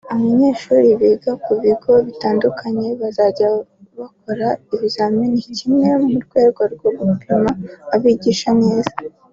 Abanyeshuri 0.13 0.87
biga 1.01 1.31
ku 1.43 1.51
bigo 1.63 1.93
bitandukanye 2.07 2.87
bazajya 3.01 3.49
bakora 3.99 4.47
ikizamini 4.73 5.39
kimwe 5.57 5.89
mu 6.05 6.17
rwego 6.25 6.61
rwo 6.73 6.89
gupima 6.99 7.51
abigisha 7.95 8.49
neza 8.63 8.93